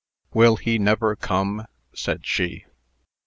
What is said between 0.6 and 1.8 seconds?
never come?"